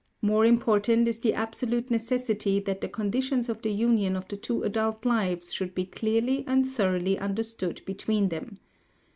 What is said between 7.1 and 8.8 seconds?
understood between them.